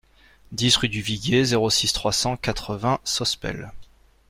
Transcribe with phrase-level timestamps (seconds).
[0.51, 3.71] dix rue du Viguier, zéro six, trois cent quatre-vingts Sospel